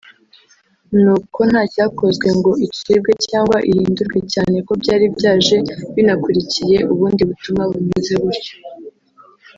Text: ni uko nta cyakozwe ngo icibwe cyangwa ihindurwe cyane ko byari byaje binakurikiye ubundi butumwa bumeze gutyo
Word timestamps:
ni 1.01 1.09
uko 1.15 1.39
nta 1.51 1.63
cyakozwe 1.73 2.27
ngo 2.37 2.51
icibwe 2.65 3.11
cyangwa 3.27 3.57
ihindurwe 3.69 4.19
cyane 4.33 4.57
ko 4.67 4.71
byari 4.81 5.05
byaje 5.15 5.57
binakurikiye 5.93 6.77
ubundi 6.93 7.21
butumwa 7.29 7.63
bumeze 7.71 8.13
gutyo 8.23 8.55